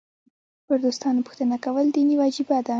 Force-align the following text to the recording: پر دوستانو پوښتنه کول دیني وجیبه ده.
پر 0.67 0.77
دوستانو 0.85 1.25
پوښتنه 1.27 1.55
کول 1.65 1.85
دیني 1.95 2.15
وجیبه 2.21 2.57
ده. 2.65 2.69